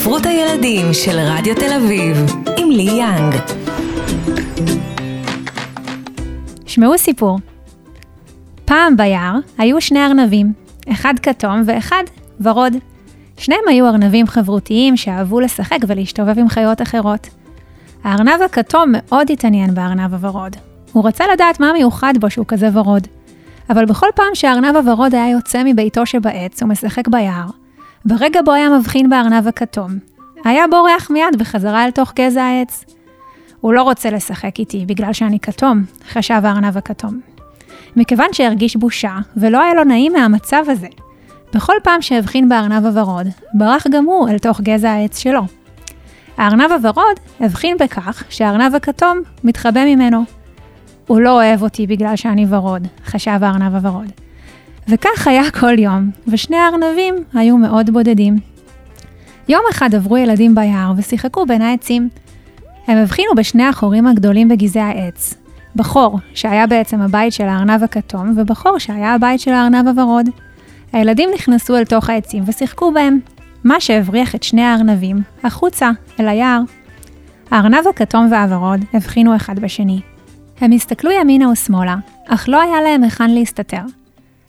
[0.00, 2.16] ספרות הילדים של רדיו תל אביב,
[2.56, 3.34] עם לי יאנג.
[6.66, 7.38] שמעו סיפור.
[8.64, 10.52] פעם ביער היו שני ארנבים,
[10.92, 12.04] אחד כתום ואחד
[12.40, 12.72] ורוד.
[13.38, 17.28] שניהם היו ארנבים חברותיים שאהבו לשחק ולהשתובב עם חיות אחרות.
[18.04, 20.56] הארנב הכתום מאוד התעניין בארנב הוורוד.
[20.92, 23.06] הוא רצה לדעת מה מיוחד בו שהוא כזה ורוד.
[23.70, 27.46] אבל בכל פעם שהארנב הוורוד היה יוצא מביתו שבעץ ומשחק ביער,
[28.04, 29.90] ברגע בו היה מבחין בארנב הכתום,
[30.44, 32.84] היה בורח מיד בחזרה אל תוך גזע העץ.
[33.60, 37.20] הוא לא רוצה לשחק איתי בגלל שאני כתום, חשב הארנב הכתום.
[37.96, 40.88] מכיוון שהרגיש בושה, ולא היה לו נעים מהמצב הזה.
[41.54, 45.42] בכל פעם שהבחין בארנב הוורוד, ברח גם הוא אל תוך גזע העץ שלו.
[46.36, 50.24] הארנב הוורוד הבחין בכך שהארנב הכתום מתחבא ממנו.
[51.06, 54.12] הוא לא אוהב אותי בגלל שאני ורוד, חשב הארנב הוורוד.
[54.90, 58.36] וכך היה כל יום, ושני הארנבים היו מאוד בודדים.
[59.48, 62.08] יום אחד עברו ילדים ביער ושיחקו בין העצים.
[62.86, 65.34] הם הבחינו בשני החורים הגדולים בגזעי העץ.
[65.76, 70.26] בחור, שהיה בעצם הבית של הארנב הכתום, ובחור שהיה הבית של הארנב הוורוד.
[70.92, 73.18] הילדים נכנסו אל תוך העצים ושיחקו בהם,
[73.64, 76.60] מה שהבריח את שני הארנבים החוצה, אל היער.
[77.50, 80.00] הארנב הכתום והוורוד הבחינו אחד בשני.
[80.60, 81.96] הם הסתכלו ימינה ושמאלה,
[82.28, 83.99] אך לא היה להם היכן להסתתר.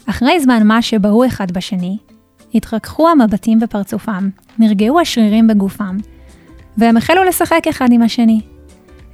[0.05, 1.97] אחרי זמן מה שבהו אחד בשני,
[2.55, 5.97] התרככו המבטים בפרצופם, נרגעו השרירים בגופם,
[6.77, 8.41] והם החלו לשחק אחד עם השני.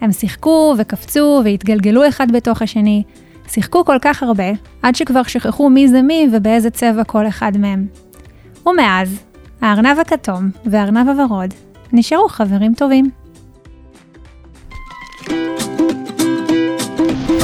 [0.02, 3.04] הם שיחקו וקפצו והתגלגלו אחד בתוך השני,
[3.48, 7.88] שיחקו כל כך הרבה, עד שכבר שכחו מי זה מי ובאיזה צבע כל אחד מהם.
[8.66, 9.24] ומאז,
[9.62, 11.54] הארנב הכתום והארנב הוורוד
[11.94, 13.10] נשארו חברים טובים.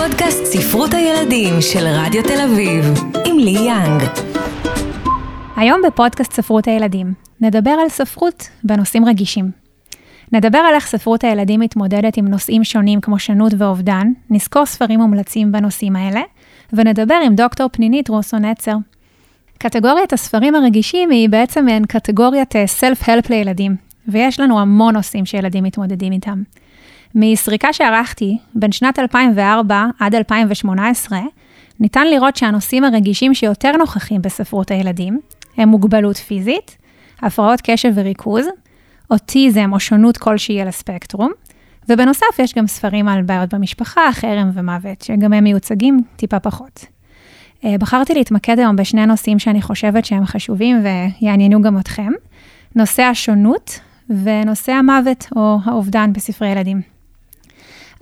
[0.08, 2.86] פודקאסט ספרות הילדים של רדיו תל אביב,
[3.26, 4.02] עם לי יאנג.
[5.56, 9.52] היום בפודקאסט ספרות הילדים נדבר על ספרות בנושאים רגישים.
[10.32, 15.52] נדבר על איך ספרות הילדים מתמודדת עם נושאים שונים כמו שונות ואובדן, נזכור ספרים מומלצים
[15.52, 16.22] בנושאים האלה,
[16.74, 18.76] ונדבר עם דוקטור פנינית רוסו נצר.
[19.58, 23.76] קטגוריית הספרים הרגישים היא בעצם מעין קטגוריית סלף-הלפ לילדים,
[24.08, 26.44] ויש לנו המון נושאים שילדים מתמודדים איתם.
[27.16, 31.20] מסריקה שערכתי בין שנת 2004 עד 2018,
[31.80, 35.20] ניתן לראות שהנושאים הרגישים שיותר נוכחים בספרות הילדים
[35.58, 36.78] הם מוגבלות פיזית,
[37.22, 38.46] הפרעות קשב וריכוז,
[39.12, 41.32] אוטיזם או שונות כלשהי על הספקטרום,
[41.90, 46.86] ובנוסף יש גם ספרים על בעיות במשפחה, חרם ומוות, שגם הם מיוצגים טיפה פחות.
[47.66, 52.12] אה, בחרתי להתמקד היום בשני נושאים שאני חושבת שהם חשובים ויעניינו גם אתכם,
[52.76, 56.93] נושא השונות ונושא המוות או האובדן בספרי ילדים.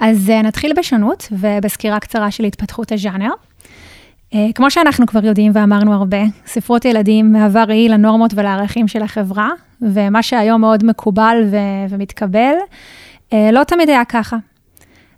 [0.01, 3.31] אז אה, נתחיל בשונות ובסקירה קצרה של התפתחות הז'אנר.
[4.33, 9.49] אה, כמו שאנחנו כבר יודעים ואמרנו הרבה, ספרות ילדים מהווה ראי לנורמות ולערכים של החברה,
[9.81, 11.57] ומה שהיום מאוד מקובל ו-
[11.89, 12.53] ומתקבל,
[13.33, 14.37] אה, לא תמיד היה ככה.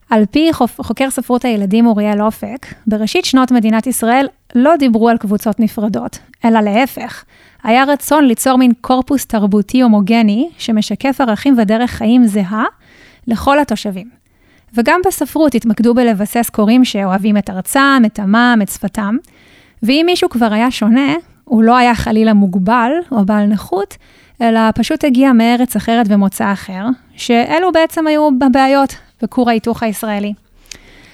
[0.09, 5.59] על פי חוקר ספרות הילדים אוריאל אופק, בראשית שנות מדינת ישראל לא דיברו על קבוצות
[5.59, 7.23] נפרדות, אלא להפך.
[7.63, 12.65] היה רצון ליצור מין קורפוס תרבותי הומוגני, שמשקף ערכים ודרך חיים זהה
[13.27, 14.22] לכל התושבים.
[14.77, 19.15] וגם בספרות התמקדו בלבסס קוראים שאוהבים את ארצם, את עמם, את שפתם.
[19.83, 21.13] ואם מישהו כבר היה שונה,
[21.43, 23.97] הוא לא היה חלילה מוגבל או בעל נכות,
[24.41, 26.85] אלא פשוט הגיע מארץ אחרת ומוצא אחר,
[27.15, 30.33] שאלו בעצם היו הבעיות בכור ההיתוך הישראלי.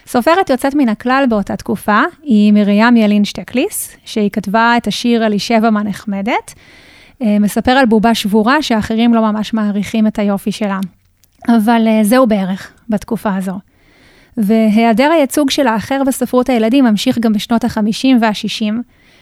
[0.07, 5.69] סופרת יוצאת מן הכלל באותה תקופה היא מרים ילין שטקליס, שהיא כתבה את השיר אלישבע
[5.69, 6.53] מה נחמדת,
[7.21, 10.79] אה, מספר על בובה שבורה שאחרים לא ממש מעריכים את היופי שלה.
[11.47, 13.59] אבל אה, זהו בערך בתקופה הזו.
[14.37, 18.73] והיעדר הייצוג של האחר בספרות הילדים ממשיך גם בשנות ה-50 וה-60,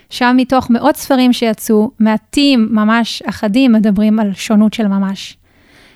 [0.10, 5.38] שם מתוך מאות ספרים שיצאו, מעטים, ממש אחדים, מדברים על שונות של ממש.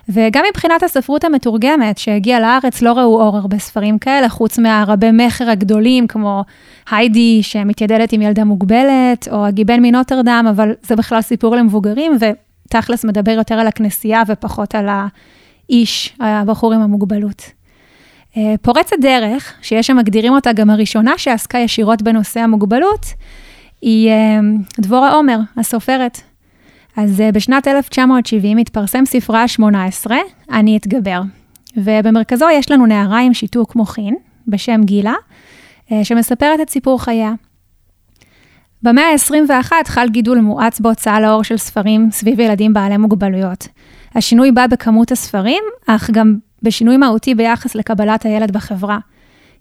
[0.10, 5.50] וגם מבחינת הספרות המתורגמת שהגיעה לארץ, לא ראו אור הרבה ספרים כאלה, חוץ מהרבי מכר
[5.50, 6.44] הגדולים, כמו
[6.92, 13.32] היידי שמתיידדת עם ילדה מוגבלת, או הגיבן מנוטרדם, אבל זה בכלל סיפור למבוגרים, ותכלס מדבר
[13.32, 14.90] יותר על הכנסייה ופחות על
[15.72, 17.44] האיש, הבחור עם המוגבלות.
[18.38, 23.06] אה, פורצת דרך, שיש שמגדירים אותה גם הראשונה שעסקה ישירות בנושא המוגבלות,
[23.82, 24.40] היא אה,
[24.80, 26.22] דבורה עומר, הסופרת.
[26.98, 30.12] אז אה, בשנת 1970 התפרסם ספרה ה-18,
[30.52, 31.22] אני אתגבר.
[31.78, 34.16] ובמרכזו יש לנו נערה עם שיתוק מוחין,
[34.48, 35.14] בשם גילה,
[36.04, 37.34] שמספרת את סיפור חייה.
[38.84, 43.68] במאה ה-21 חל גידול מואץ בהוצאה לאור של ספרים סביב ילדים בעלי מוגבלויות.
[44.16, 48.98] השינוי בא בכמות הספרים, אך גם בשינוי מהותי ביחס לקבלת הילד בחברה.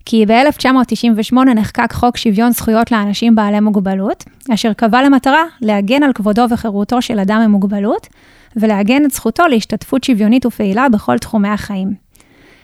[0.05, 6.45] כי ב-1998 נחקק חוק שוויון זכויות לאנשים בעלי מוגבלות, אשר קבע למטרה להגן על כבודו
[6.49, 8.07] וחירותו של אדם עם מוגבלות,
[8.55, 11.93] ולעגן את זכותו להשתתפות שוויונית ופעילה בכל תחומי החיים.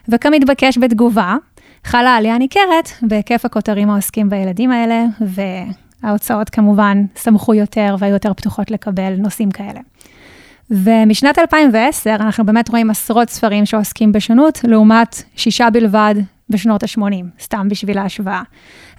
[0.09, 1.35] וכמתבקש בתגובה,
[1.83, 5.05] חלה עלייה ניכרת בהיקף הכותרים העוסקים בילדים האלה,
[6.03, 9.79] וההוצאות כמובן שמחו יותר והיו יותר פתוחות לקבל נושאים כאלה.
[10.71, 16.15] ומשנת 2010 אנחנו באמת רואים עשרות ספרים שעוסקים בשונות, לעומת שישה בלבד
[16.49, 18.41] בשנות ה-80, סתם בשביל ההשוואה.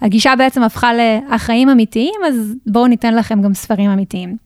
[0.01, 4.37] הגישה בעצם הפכה לאחראים אמיתיים, אז בואו ניתן לכם גם ספרים אמיתיים.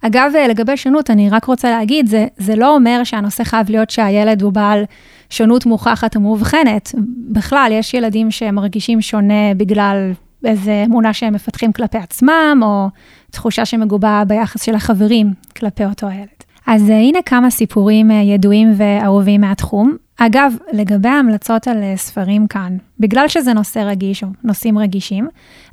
[0.00, 4.42] אגב, לגבי שונות, אני רק רוצה להגיד, זה, זה לא אומר שהנושא חייב להיות שהילד
[4.42, 4.84] הוא בעל
[5.30, 6.94] שונות מוכחת ומאובחנת.
[7.30, 10.12] בכלל, יש ילדים שמרגישים שונה בגלל
[10.44, 12.88] איזו אמונה שהם מפתחים כלפי עצמם, או
[13.34, 16.28] תחושה שמגובה ביחס של החברים כלפי אותו הילד.
[16.66, 19.96] אז הנה כמה סיפורים אה, ידועים ואהובים מהתחום.
[20.16, 25.28] אגב, לגבי ההמלצות על אה, ספרים כאן, בגלל שזה נושא רגיש או נושאים רגישים,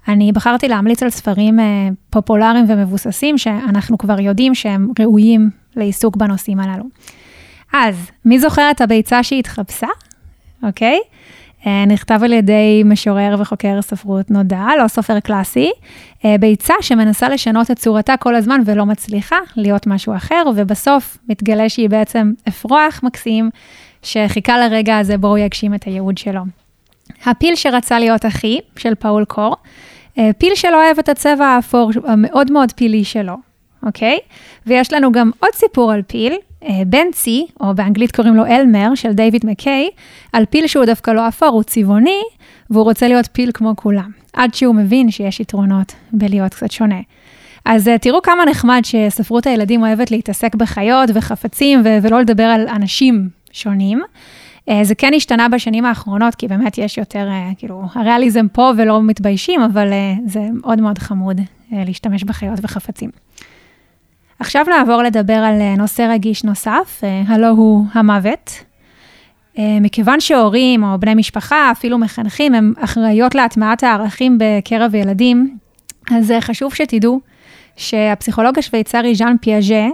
[0.08, 6.60] אני בחרתי להמליץ על ספרים אה, פופולריים ומבוססים שאנחנו כבר יודעים שהם ראויים לעיסוק בנושאים
[6.60, 6.84] הללו.
[7.74, 9.88] אז, מי זוכר את הביצה שהתחפשה?
[10.64, 10.96] אוקיי?
[10.96, 11.00] אה,
[11.88, 15.72] נכתב על ידי משורר וחוקר ספרות נודע, לא סופר קלאסי,
[16.26, 21.70] אה, ביצה שמנסה לשנות את צורתה כל הזמן ולא מצליחה להיות משהו אחר, ובסוף מתגלה
[21.70, 23.50] שהיא בעצם אפרוח מקסים,
[24.04, 26.42] שחיכה לרגע הזה בו הוא יגשים את הייעוד שלו.
[27.26, 29.56] הפיל שרצה להיות אחי, של פאול קור,
[30.18, 33.51] אה, פיל שלא אוהב את הצבע האפור המאוד מאוד פילי שלו,
[33.86, 34.18] אוקיי?
[34.66, 36.34] ויש לנו גם עוד סיפור על פיל,
[36.64, 39.90] אה, בנצי, או באנגלית קוראים לו אלמר, של דיוויד מקיי,
[40.34, 42.22] על פיל שהוא דווקא לא אפור, הוא צבעוני,
[42.70, 47.00] והוא רוצה להיות פיל כמו כולם, עד שהוא מבין שיש יתרונות בלהיות קצת שונה.
[47.66, 52.68] אז אה, תראו כמה נחמד שספרות הילדים אוהבת להתעסק בחיות וחפצים ו- ולא לדבר על
[52.68, 54.02] אנשים שונים.
[54.70, 59.62] אה, זה כן השתנה בשנים האחרונות, כי באמת יש יותר, כאילו, הריאליזם פה ולא מתביישים,
[59.62, 59.88] אבל
[60.26, 61.42] זה מאוד מאוד חמוד
[61.72, 63.10] להשתמש בחיות וחפצים.
[64.42, 68.52] עכשיו נעבור לדבר על אה, נושא רגיש נוסף, אה, הלו הוא המוות.
[69.58, 75.58] אה, מכיוון שהורים או בני משפחה, אפילו מחנכים, הם אחראיות להטמעת הערכים בקרב ילדים,
[76.12, 77.20] אז חשוב שתדעו
[77.76, 79.88] שהפסיכולוג השוויצרי ז'אן פיאז'ה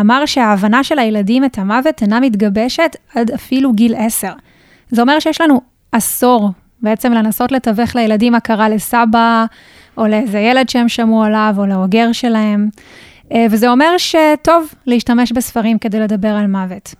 [0.00, 4.32] אמר שההבנה של הילדים את המוות אינה מתגבשת עד אפילו גיל עשר.
[4.90, 5.60] זה אומר שיש לנו
[5.92, 6.50] עשור
[6.82, 9.44] בעצם לנסות לתווך לילדים הכרה לסבא,
[9.96, 12.68] או לאיזה ילד שהם שמעו עליו, או לאוגר שלהם.
[13.32, 16.94] אה, וזה אומר שטוב להשתמש בספרים כדי לדבר על מוות.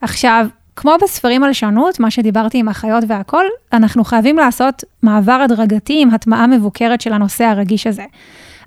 [0.00, 0.46] עכשיו,
[0.76, 6.10] כמו בספרים על שונות, מה שדיברתי עם החיות והכול, אנחנו חייבים לעשות מעבר הדרגתי עם
[6.10, 8.04] הטמעה מבוקרת של הנושא הרגיש הזה.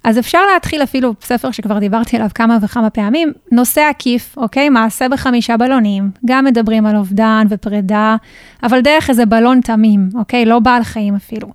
[0.03, 4.69] אז אפשר להתחיל אפילו ספר שכבר דיברתי עליו כמה וכמה פעמים, נושא עקיף, אוקיי?
[4.69, 8.15] מעשה בחמישה בלונים, גם מדברים על אובדן ופרידה,
[8.63, 10.45] אבל דרך איזה בלון תמים, אוקיי?
[10.45, 11.47] לא בעל חיים אפילו.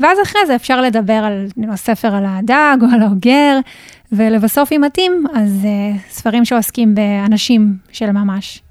[0.00, 3.58] ואז אחרי זה אפשר לדבר על ספר על הדג או על האוגר,
[4.12, 8.62] ולבסוף, אם מתאים, אז uh, ספרים שעוסקים באנשים של ממש.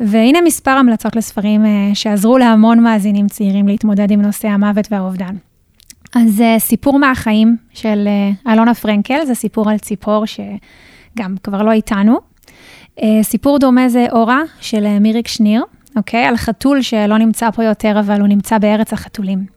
[0.00, 5.36] והנה מספר המלצות לספרים uh, שעזרו להמון מאזינים צעירים להתמודד עם נושא המוות והאובדן.
[6.14, 8.08] אז uh, סיפור מהחיים של
[8.44, 12.18] uh, אלונה פרנקל, זה סיפור על ציפור שגם כבר לא איתנו.
[13.00, 15.64] Uh, סיפור דומה זה אורה של uh, מיריק שניר,
[15.96, 16.24] אוקיי?
[16.24, 19.55] על חתול שלא נמצא פה יותר, אבל הוא נמצא בארץ החתולים.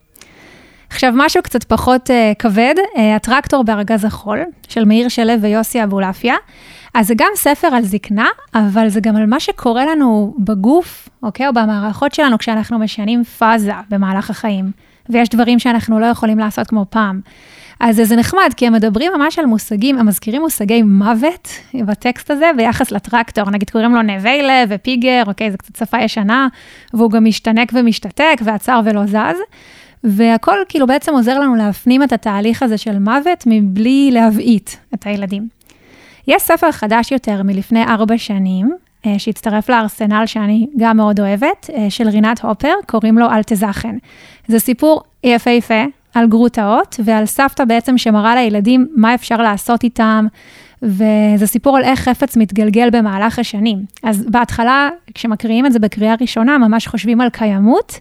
[0.90, 4.38] עכשיו, משהו קצת פחות uh, כבד, uh, הטרקטור בארגז החול,
[4.68, 6.34] של מאיר שלו ויוסי אבולעפיה.
[6.94, 11.46] אז זה גם ספר על זקנה, אבל זה גם על מה שקורה לנו בגוף, אוקיי,
[11.46, 14.70] או במערכות שלנו כשאנחנו משנים פאזה במהלך החיים,
[15.08, 17.20] ויש דברים שאנחנו לא יכולים לעשות כמו פעם.
[17.80, 22.50] אז זה נחמד, כי הם מדברים ממש על מושגים, הם מזכירים מושגי מוות בטקסט הזה
[22.56, 26.48] ביחס לטרקטור, נגיד קוראים לו נביילה ופיגר, אוקיי, זו קצת שפה ישנה,
[26.94, 29.38] והוא גם משתנק ומשתתק ועצר ולא זז.
[30.04, 35.48] והכל כאילו בעצם עוזר לנו להפנים את התהליך הזה של מוות מבלי להבעיט את הילדים.
[36.28, 38.70] יש ספר חדש יותר מלפני ארבע שנים,
[39.06, 43.96] אה, שהצטרף לארסנל שאני גם מאוד אוהבת, אה, של רינת הופר, קוראים לו אל תזכן.
[44.48, 50.26] זה סיפור יפהפה על גרוטאות ועל סבתא בעצם שמראה לילדים מה אפשר לעשות איתם,
[50.82, 53.78] וזה סיפור על איך חפץ מתגלגל במהלך השנים.
[54.02, 58.00] אז בהתחלה, כשמקריאים את זה בקריאה ראשונה, ממש חושבים על קיימות.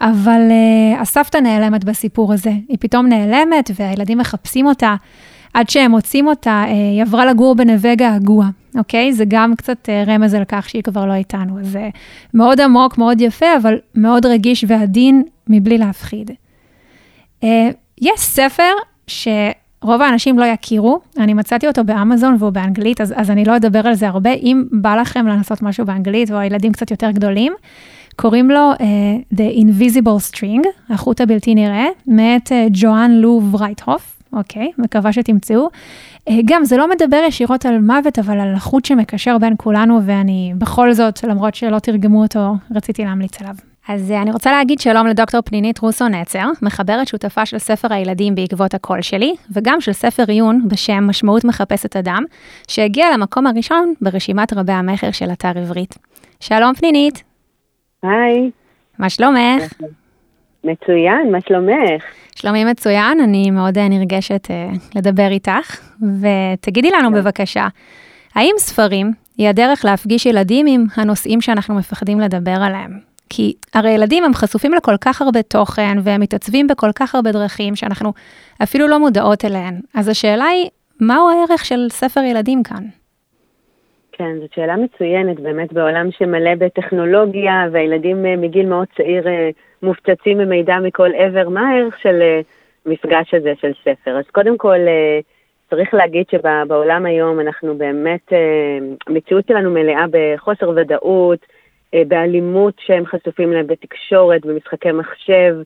[0.00, 2.52] אבל uh, הסבתא נעלמת בסיפור הזה.
[2.68, 4.94] היא פתאום נעלמת והילדים מחפשים אותה.
[5.54, 8.46] עד שהם מוצאים אותה, uh, היא עברה לגור בנווה געגוע,
[8.78, 9.12] אוקיי?
[9.12, 11.60] זה גם קצת uh, רמז על כך שהיא כבר לא איתנו.
[11.60, 11.88] אז זה
[12.34, 16.30] מאוד עמוק, מאוד יפה, אבל מאוד רגיש ועדין מבלי להפחיד.
[17.40, 17.46] Uh,
[18.00, 18.72] יש ספר
[19.06, 23.86] שרוב האנשים לא יכירו, אני מצאתי אותו באמזון והוא באנגלית, אז, אז אני לא אדבר
[23.86, 24.30] על זה הרבה.
[24.30, 27.52] אם בא לכם לנסות משהו באנגלית, או הילדים קצת יותר גדולים,
[28.20, 28.80] קוראים לו uh,
[29.34, 35.68] The Invisible String, החוט הבלתי נראה, מאת uh, ג'ואן לו ורייטהוף, אוקיי, מקווה שתמצאו.
[35.68, 40.52] Uh, גם זה לא מדבר ישירות על מוות, אבל על החוט שמקשר בין כולנו, ואני
[40.58, 43.54] בכל זאת, למרות שלא תרגמו אותו, רציתי להמליץ עליו.
[43.88, 48.74] אז אני רוצה להגיד שלום לדוקטור פנינית רוסו נצר, מחברת שותפה של ספר הילדים בעקבות
[48.74, 52.24] הקול שלי, וגם של ספר עיון בשם משמעות מחפשת אדם,
[52.68, 55.94] שהגיע למקום הראשון ברשימת רבי המכר של אתר עברית.
[56.40, 57.27] שלום פנינית.
[58.02, 58.50] היי.
[58.98, 59.72] מה שלומך?
[60.64, 62.04] מצוין, מה שלומך?
[62.34, 65.80] שלומי מצוין, אני מאוד נרגשת uh, לדבר איתך,
[66.20, 67.68] ותגידי לנו בבקשה,
[68.34, 72.98] האם ספרים היא הדרך להפגיש ילדים עם הנושאים שאנחנו מפחדים לדבר עליהם?
[73.30, 77.76] כי הרי ילדים הם חשופים לכל כך הרבה תוכן והם מתעצבים בכל כך הרבה דרכים
[77.76, 78.12] שאנחנו
[78.62, 79.80] אפילו לא מודעות אליהן.
[79.94, 80.68] אז השאלה היא,
[81.00, 82.84] מהו הערך של ספר ילדים כאן?
[84.18, 89.50] כן, זאת שאלה מצוינת, באמת בעולם שמלא בטכנולוגיה והילדים אה, מגיל מאוד צעיר אה,
[89.82, 92.40] מופצצים במידע מכל עבר, מה הערך של אה,
[92.86, 94.18] מפגש הזה של ספר?
[94.18, 94.78] אז קודם כל,
[95.70, 98.32] צריך להגיד שבעולם היום אנחנו באמת,
[99.06, 101.38] המציאות שלנו מלאה בחוסר ודאות,
[102.08, 105.56] באלימות שהם חשופים להם בתקשורת, במשחקי מחשב,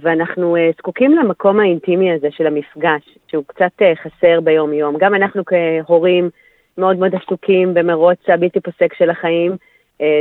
[0.00, 4.96] ואנחנו זקוקים למקום האינטימי הזה של המפגש, שהוא קצת חסר ביום-יום.
[4.98, 6.30] גם אנחנו כהורים
[6.80, 9.52] מאוד מאוד עסוקים במרוץ הבלתי פוסק של החיים,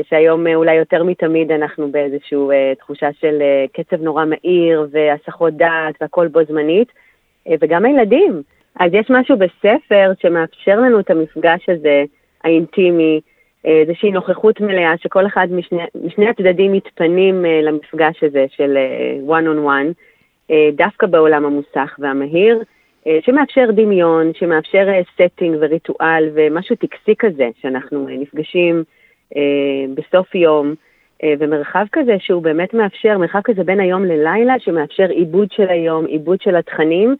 [0.09, 2.37] שהיום אולי יותר מתמיד אנחנו באיזושהי
[2.79, 3.41] תחושה של
[3.73, 6.87] קצב נורא מהיר והסחות דעת והכל בו זמנית,
[7.61, 8.41] וגם הילדים.
[8.79, 12.03] אז יש משהו בספר שמאפשר לנו את המפגש הזה,
[12.43, 13.21] האינטימי,
[13.65, 18.77] איזושהי נוכחות מלאה שכל אחד משני, משני הצדדים מתפנים למפגש הזה של
[19.27, 19.93] one on one,
[20.75, 22.63] דווקא בעולם המוסך והמהיר,
[23.21, 24.87] שמאפשר דמיון, שמאפשר
[25.17, 28.83] setting וריטואל ומשהו טקסי כזה, שאנחנו uh, נפגשים
[29.95, 30.73] בסוף יום,
[31.39, 36.41] ומרחב כזה שהוא באמת מאפשר, מרחב כזה בין היום ללילה, שמאפשר עיבוד של היום, עיבוד
[36.41, 37.15] של התכנים,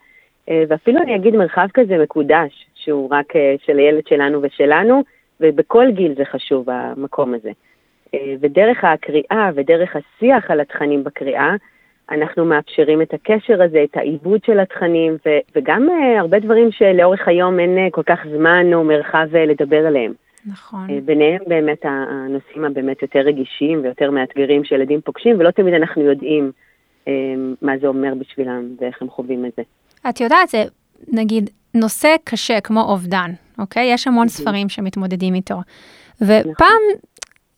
[0.48, 3.34] ואפילו אני אגיד מרחב כזה מקודש, שהוא רק
[3.66, 5.04] של הילד שלנו ושלנו,
[5.40, 7.52] ובכל גיל זה חשוב המקום הזה.
[8.14, 11.56] אה, ודרך הקריאה ודרך השיח על התכנים בקריאה,
[12.12, 17.28] אנחנו מאפשרים את הקשר הזה, את העיבוד של התכנים, ו- וגם uh, הרבה דברים שלאורך
[17.28, 20.14] היום אין uh, כל כך זמן או מרחב uh, לדבר עליהם.
[20.46, 20.88] נכון.
[20.90, 26.52] Uh, ביניהם באמת הנושאים הבאמת יותר רגישים ויותר מאתגרים שילדים פוגשים, ולא תמיד אנחנו יודעים
[27.06, 27.10] uh,
[27.62, 29.64] מה זה אומר בשבילם ואיך הם חווים את זה.
[30.10, 30.64] את יודעת, זה
[31.08, 33.94] נגיד נושא קשה כמו אובדן, אוקיי?
[33.94, 35.56] יש המון ספרים שמתמודדים איתו.
[36.22, 36.82] ופעם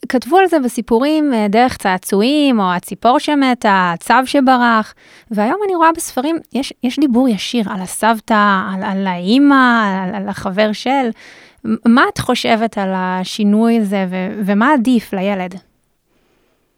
[0.10, 4.93] כתבו על זה בסיפורים אה, דרך צעצועים, או הציפור שמתה, הצו שברח,
[5.31, 10.29] והיום אני רואה בספרים, יש, יש דיבור ישיר על הסבתא, על, על האימא, על, על
[10.29, 11.10] החבר של.
[11.86, 14.15] מה את חושבת על השינוי הזה, ו,
[14.46, 15.53] ומה עדיף לילד?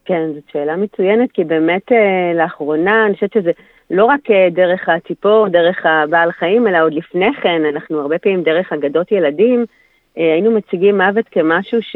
[0.06, 3.52] כן, זאת שאלה מצוינת, כי באמת אה, לאחרונה, אני חושבת שזה
[3.92, 8.44] לא רק אה, דרך הציפור, דרך הבעל חיים, אלא עוד לפני כן, אנחנו הרבה פעמים
[8.44, 9.66] דרך אגדות ילדים,
[10.16, 11.96] היינו מציגים מוות כמשהו ש...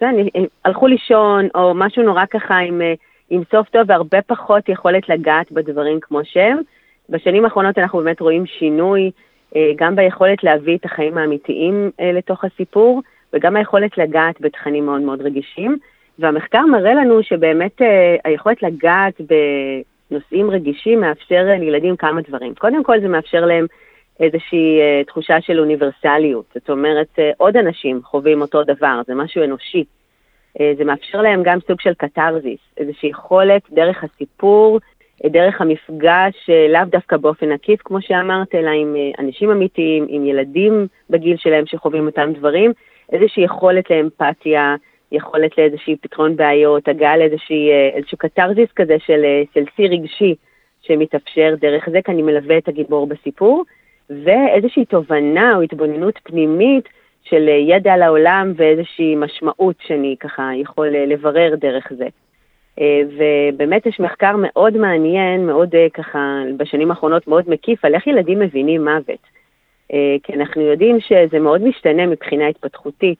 [0.00, 0.30] זה, אני,
[0.64, 2.94] הלכו לישון, או משהו נורא ככה עם, אה,
[3.30, 6.58] עם סוף טוב והרבה פחות יכולת לגעת בדברים כמו שהם.
[7.08, 9.10] בשנים האחרונות אנחנו באמת רואים שינוי
[9.76, 13.02] גם ביכולת להביא את החיים האמיתיים לתוך הסיפור,
[13.32, 15.78] וגם היכולת לגעת בתכנים מאוד מאוד רגישים.
[16.18, 17.80] והמחקר מראה לנו שבאמת
[18.24, 19.20] היכולת לגעת
[20.10, 22.54] נושאים רגישים מאפשר לילדים כמה דברים.
[22.54, 23.66] קודם כל זה מאפשר להם
[24.20, 26.44] איזושהי uh, תחושה של אוניברסליות.
[26.54, 29.84] זאת אומרת, uh, עוד אנשים חווים אותו דבר, זה משהו אנושי.
[30.58, 34.80] Uh, זה מאפשר להם גם סוג של קתרזיס, איזושהי יכולת דרך הסיפור,
[35.26, 41.36] דרך המפגש, לאו דווקא באופן עקיף, כמו שאמרת, אלא עם אנשים אמיתיים, עם ילדים בגיל
[41.36, 42.72] שלהם שחווים אותם דברים,
[43.12, 44.76] איזושהי יכולת לאמפתיה,
[45.12, 50.34] יכולת לאיזשהי פתרון בעיות, הגעה לאיזשהו קתרזיס כזה של, אה, של שיא רגשי
[50.82, 53.64] שמתאפשר דרך זה, כי אני מלווה את הגיבור בסיפור,
[54.24, 56.88] ואיזושהי תובנה או התבוננות פנימית
[57.22, 62.08] של אה, ידע על העולם ואיזושהי משמעות שאני ככה יכול אה, לברר דרך זה.
[63.16, 68.84] ובאמת יש מחקר מאוד מעניין, מאוד ככה בשנים האחרונות מאוד מקיף על איך ילדים מבינים
[68.84, 69.26] מוות.
[70.22, 73.18] כי אנחנו יודעים שזה מאוד משתנה מבחינה התפתחותית.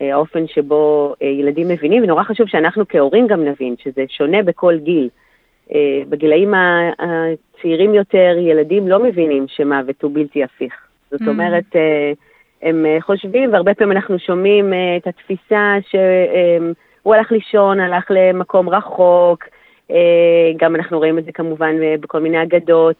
[0.00, 4.76] אה, האופן שבו אה, ילדים מבינים, ונורא חשוב שאנחנו כהורים גם נבין שזה שונה בכל
[4.78, 5.08] גיל.
[5.72, 6.54] אה, בגילאים
[6.98, 10.74] הצעירים יותר, ילדים לא מבינים שמוות הוא בלתי הפיך.
[11.10, 11.28] זאת mm.
[11.28, 11.64] אומרת,
[12.62, 19.44] הם חושבים, והרבה פעמים אנחנו שומעים את התפיסה שהוא הלך לישון, הלך למקום רחוק,
[20.56, 22.96] גם אנחנו רואים את זה כמובן בכל מיני אגדות,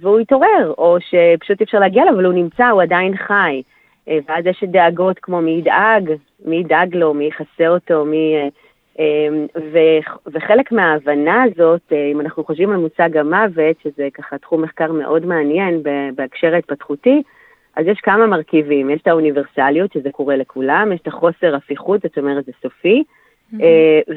[0.00, 3.62] והוא התעורר, או שפשוט אי אפשר להגיע אליו, אבל הוא נמצא, הוא עדיין חי.
[4.08, 6.12] אה, ואז יש דאגות כמו מי ידאג,
[6.44, 8.50] מי ידאג לו, מי יכסה אותו, מי...
[8.98, 9.28] אה,
[9.76, 15.26] אה, וחלק מההבנה הזאת, אם אנחנו חושבים על מושג המוות, שזה ככה תחום מחקר מאוד
[15.26, 15.82] מעניין
[16.14, 17.22] בהקשר ההתפתחותי,
[17.76, 22.18] אז יש כמה מרכיבים, יש את האוניברסליות, שזה קורה לכולם, יש את החוסר הפיכות, זאת
[22.18, 23.56] אומרת זה סופי, mm-hmm.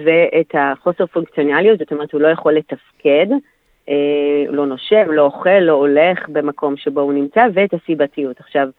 [0.06, 3.28] ואת החוסר פונקציונליות, זאת אומרת הוא לא יכול לתפקד,
[4.48, 8.40] הוא לא נושב, לא אוכל, לא הולך במקום שבו הוא נמצא, ואת הסיבתיות.
[8.40, 8.70] עכשיו,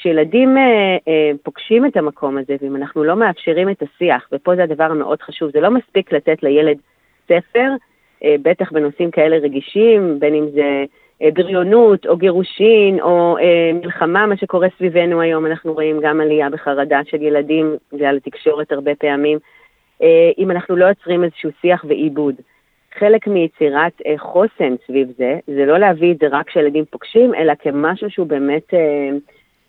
[0.00, 4.62] כשילדים אה, אה, פוגשים את המקום הזה, ואם אנחנו לא מאפשרים את השיח, ופה זה
[4.62, 6.76] הדבר המאוד חשוב, זה לא מספיק לתת לילד
[7.24, 7.68] ספר,
[8.24, 10.84] אה, בטח בנושאים כאלה רגישים, בין אם זה
[11.22, 16.50] אה, בריונות או גירושין או אה, מלחמה, מה שקורה סביבנו היום, אנחנו רואים גם עלייה
[16.50, 19.38] בחרדה של ילדים בגלל התקשורת הרבה פעמים,
[20.02, 22.34] אה, אם אנחנו לא יוצרים איזשהו שיח ועיבוד.
[22.98, 27.52] חלק מיצירת אה, חוסן סביב זה, זה לא להביא את זה רק כשילדים פוגשים, אלא
[27.58, 28.74] כמשהו שהוא באמת...
[28.74, 29.10] אה,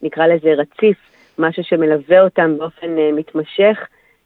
[0.03, 0.97] נקרא לזה רציף,
[1.39, 3.77] משהו שמלווה אותם באופן uh, מתמשך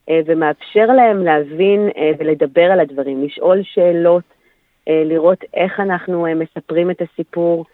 [0.10, 4.24] uh, ומאפשר להם להבין uh, ולדבר על הדברים, לשאול שאלות,
[4.88, 7.65] לראות איך אנחנו מספרים את הסיפור.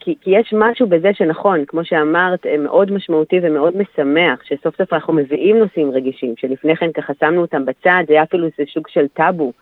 [0.00, 5.12] כי, כי יש משהו בזה שנכון, כמו שאמרת, מאוד משמעותי ומאוד משמח, שסוף סוף אנחנו
[5.12, 9.08] מביאים נושאים רגישים, שלפני כן ככה שמנו אותם בצד, זה היה אפילו איזה שוק של
[9.08, 9.52] טאבו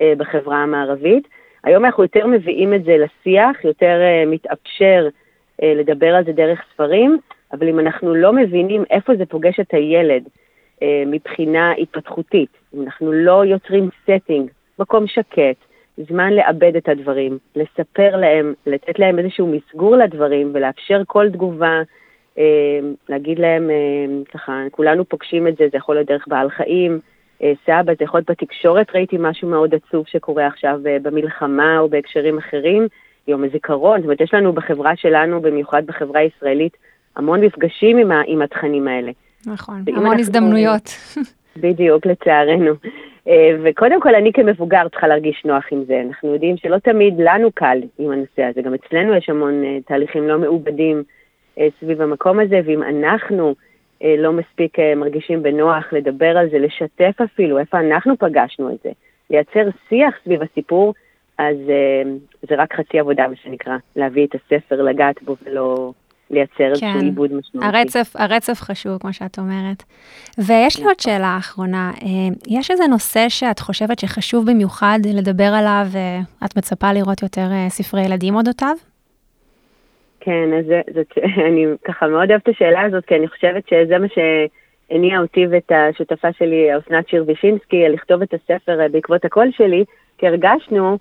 [0.00, 1.28] בחברה המערבית.
[1.64, 5.08] היום אנחנו יותר מביאים את זה לשיח, יותר מתאפשר אה,
[5.62, 7.18] לדבר על זה דרך ספרים,
[7.52, 10.22] אבל אם אנחנו לא מבינים איפה זה פוגש את הילד
[10.82, 14.42] אה, מבחינה התפתחותית, אם אנחנו לא יוצרים setting,
[14.78, 15.56] מקום שקט,
[16.08, 21.82] זמן לעבד את הדברים, לספר להם, לתת להם איזשהו מסגור לדברים ולאפשר כל תגובה,
[22.38, 23.70] אה, להגיד להם,
[24.32, 27.00] ככה, כולנו פוגשים את זה, זה יכול להיות דרך בעל חיים,
[27.66, 32.88] סבא, זה יכול להיות בתקשורת, ראיתי משהו מאוד עצוב שקורה עכשיו במלחמה או בהקשרים אחרים,
[33.28, 36.76] יום הזיכרון, זאת אומרת, יש לנו בחברה שלנו, במיוחד בחברה הישראלית,
[37.16, 39.12] המון מפגשים עם, ה, עם התכנים האלה.
[39.46, 40.90] נכון, המון אנחנו, הזדמנויות.
[41.62, 42.72] בדיוק, לצערנו.
[43.28, 46.02] אה, וקודם כל, אני כמבוגר צריכה להרגיש נוח עם זה.
[46.06, 50.28] אנחנו יודעים שלא תמיד לנו קל עם הנושא הזה, גם אצלנו יש המון uh, תהליכים
[50.28, 51.02] לא מעובדים
[51.56, 53.54] uh, סביב המקום הזה, ואם אנחנו
[54.18, 58.90] לא מספיק מרגישים בנוח לדבר על זה, לשתף אפילו איפה אנחנו פגשנו את זה,
[59.30, 60.94] לייצר שיח סביב הסיפור,
[61.38, 62.08] אז uh,
[62.48, 65.92] זה רק חצי עבודה, מה שנקרא, להביא את הספר, לגעת בו ולא
[66.30, 66.64] לייצר כן.
[66.64, 67.76] איזשהו עיבוד משמעותי.
[67.76, 69.82] הרצף, הרצף חשוב, כמו שאת אומרת.
[70.38, 71.12] ויש לי עוד נכון.
[71.14, 72.04] שאלה אחרונה, uh,
[72.48, 77.70] יש איזה נושא שאת חושבת שחשוב במיוחד לדבר עליו, ואת uh, מצפה לראות יותר uh,
[77.70, 78.74] ספרי ילדים אודותיו?
[80.20, 84.06] כן, אז זאת, אני ככה מאוד אוהבת את השאלה הזאת, כי אני חושבת שזה מה
[84.08, 89.84] שהניע אותי ואת השותפה שלי, אסנת שיר וישינסקי, לכתוב את הספר בעקבות הקול שלי,
[90.18, 90.96] כי הרגשנו אה,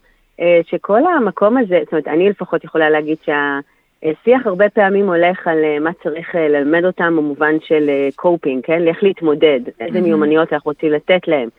[0.64, 5.80] שכל המקום הזה, זאת אומרת, אני לפחות יכולה להגיד שהשיח הרבה פעמים הולך על אה,
[5.80, 8.88] מה צריך אה, ללמד אותם במובן של coping, כן?
[8.88, 11.50] איך להתמודד, איזה מיומנויות אנחנו רוצים לתת להם.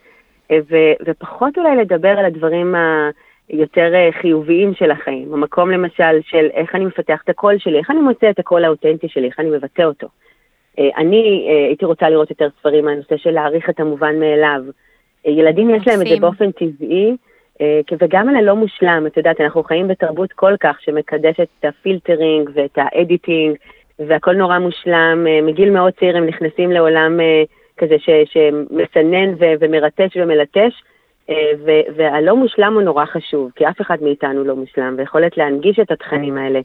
[0.51, 2.75] ו- ופחות אולי לדבר על הדברים
[3.49, 5.33] היותר חיוביים של החיים.
[5.33, 9.07] המקום למשל של איך אני מפתח את הקול שלי, איך אני מוצא את הקול האותנטי
[9.09, 10.07] שלי, איך אני מבטא אותו.
[10.97, 14.61] אני הייתי רוצה לראות יותר ספרים מהנושא של להעריך את המובן מאליו.
[15.25, 17.15] ילדים יש להם את זה באופן טבעי, אה,
[18.01, 22.49] וגם על הלא מושלם, את יודעת, אנחנו חיים בתרבות כל כך שמקדשת את ה filtering
[22.53, 23.55] ואת ה editing,
[23.99, 27.43] והכל נורא מושלם, אה, מגיל מאוד צעיר הם נכנסים לעולם אה,
[27.77, 30.83] כזה ש, שמסנן ו, ומרטש ומלטש,
[31.95, 36.37] והלא מושלם הוא נורא חשוב, כי אף אחד מאיתנו לא מושלם, ויכולת להנגיש את התכנים
[36.37, 36.59] האלה,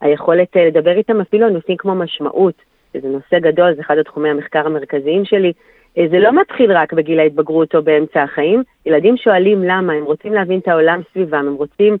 [0.00, 2.54] היכולת לדבר איתם אפילו על נושאים כמו משמעות,
[2.92, 5.52] שזה נושא גדול, זה אחד התחומי המחקר המרכזיים שלי, אה,
[5.94, 10.58] זה לא מתחיל רק בגיל ההתבגרות או באמצע החיים, ילדים שואלים למה, הם רוצים להבין
[10.58, 11.96] את העולם סביבם, הם רוצים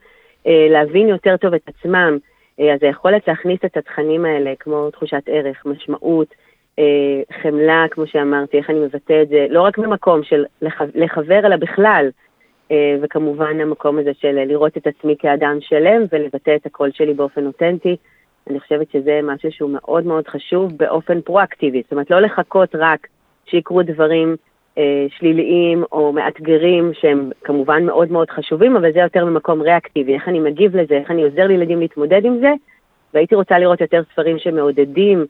[0.46, 2.18] אה, להבין יותר טוב את עצמם,
[2.60, 6.34] אה, אז היכולת להכניס את התכנים האלה, כמו תחושת ערך, משמעות,
[6.78, 11.38] אה, חמלה, כמו שאמרתי, איך אני מבטא את זה, לא רק במקום של לח, לחבר,
[11.46, 12.10] אלא בכלל,
[12.70, 17.46] אה, וכמובן המקום הזה של לראות את עצמי כאדם שלם ולבטא את הקול שלי באופן
[17.46, 17.96] אותנטי.
[18.50, 23.06] אני חושבת שזה משהו שהוא מאוד מאוד חשוב באופן פרואקטיבי, זאת אומרת לא לחכות רק
[23.46, 24.36] שיקרו דברים
[24.78, 30.28] אה, שליליים או מאתגרים שהם כמובן מאוד מאוד חשובים, אבל זה יותר ממקום ריאקטיבי, איך
[30.28, 32.52] אני מגיב לזה, איך אני עוזר לילדים להתמודד עם זה,
[33.14, 35.26] והייתי רוצה לראות יותר ספרים שמעודדים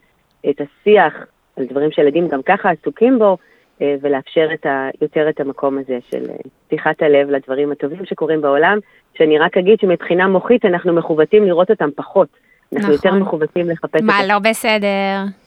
[0.51, 1.15] את השיח
[1.57, 3.37] על דברים שילדים גם ככה עסוקים בו,
[3.83, 8.41] אה, ולאפשר את ה, יותר את המקום הזה של אה, פתיחת הלב לדברים הטובים שקורים
[8.41, 8.79] בעולם,
[9.19, 12.29] שאני רק אגיד שמבחינה מוחית אנחנו מכוותים לראות אותם פחות.
[12.73, 13.11] אנחנו נכון.
[13.11, 14.01] יותר מכוותים לחפש...
[14.03, 15.44] מה לא בסדר?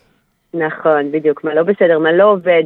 [0.54, 2.64] נכון, בדיוק, מה לא בסדר, מה לא עובד,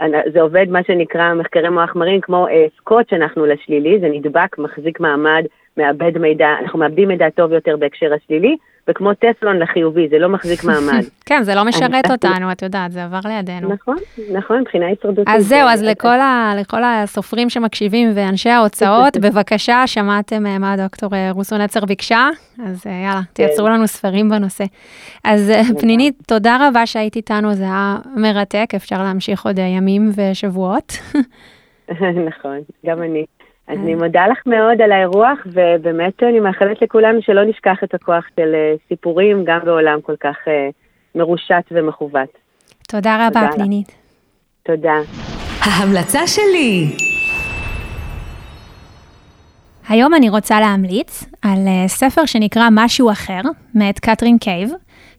[0.00, 4.58] אה, זה עובד מה שנקרא מחקרי מוח מרים כמו אה, סקוט שאנחנו לשלילי, זה נדבק,
[4.58, 5.44] מחזיק מעמד,
[5.76, 8.56] מאבד מידע, אנחנו מאבדים מידע טוב יותר בהקשר השלילי,
[8.88, 11.02] וכמו טפלון לחיובי, זה לא מחזיק מעמד.
[11.26, 13.68] כן, זה לא משרת אותנו, את יודעת, זה עבר לידינו.
[13.68, 13.96] נכון,
[14.32, 15.28] נכון, מבחינה הישרדותית.
[15.28, 21.14] אז זהו, אז לכל, ה, לכל הסופרים שמקשיבים ואנשי ההוצאות, בבקשה, שמעתם אה, מה דוקטור
[21.14, 22.28] אה, רוסו נצר ביקשה,
[22.66, 23.32] אז אה, יאללה, כן.
[23.32, 24.64] תייצרו לנו ספרים בנושא.
[25.24, 30.92] אז פנינית, תודה רבה שהיית איתנו, זה היה מרתק, אפשר להמשיך עוד ימים ושבועות.
[32.28, 33.24] נכון, גם אני.
[33.72, 38.24] אז אני מודה לך מאוד על האירוח, ובאמת אני מאחלת לכולנו שלא נשכח את הכוח
[38.36, 38.54] של
[38.88, 40.36] סיפורים, גם בעולם כל כך
[41.14, 42.28] מרושת ומכוות.
[42.88, 43.92] תודה רבה, פנינית.
[44.62, 44.94] תודה.
[45.60, 46.86] ההמלצה שלי.
[49.88, 53.40] היום אני רוצה להמליץ על ספר שנקרא משהו אחר,
[53.74, 54.70] מאת קטרין קייב.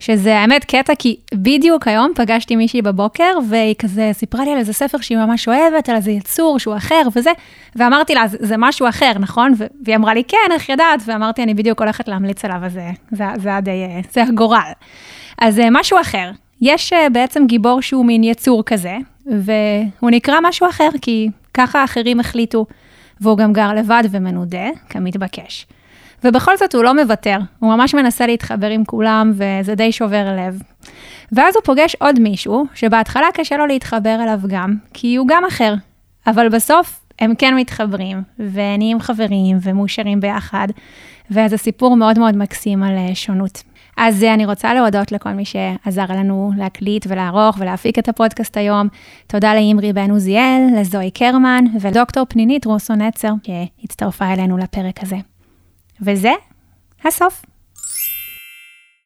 [0.03, 4.73] שזה האמת קטע, כי בדיוק היום פגשתי מישהי בבוקר, והיא כזה סיפרה לי על איזה
[4.73, 7.31] ספר שהיא ממש אוהבת, על איזה יצור שהוא אחר וזה,
[7.75, 9.53] ואמרתי לה, זה, משהו אחר, נכון?
[9.85, 11.01] והיא אמרה לי, כן, איך ידעת?
[11.05, 14.71] ואמרתי, אני בדיוק הולכת להמליץ עליו, אז זה, זה, די, זה הגורל.
[15.37, 16.31] אז משהו אחר.
[16.61, 22.65] יש בעצם גיבור שהוא מין יצור כזה, והוא נקרא משהו אחר, כי ככה האחרים החליטו,
[23.21, 25.65] והוא גם גר לבד ומנודה, כמתבקש.
[26.23, 30.61] ובכל זאת הוא לא מוותר, הוא ממש מנסה להתחבר עם כולם, וזה די שובר לב.
[31.31, 35.73] ואז הוא פוגש עוד מישהו, שבהתחלה קשה לו להתחבר אליו גם, כי הוא גם אחר.
[36.27, 40.67] אבל בסוף הם כן מתחברים, ונהיים חברים, ומאושרים ביחד,
[41.31, 43.63] וזה סיפור מאוד מאוד מקסים על שונות.
[43.97, 48.87] אז אני רוצה להודות לכל מי שעזר לנו להקליט ולערוך ולהפיק את הפודקאסט היום.
[49.27, 55.32] תודה לאמרי בן עוזיאל, לזוהי קרמן ולדוקטור פנינית רוסו נצר, שהצטרפה אלינו לפרק הזה.
[56.05, 56.31] וזה
[57.05, 57.45] הסוף.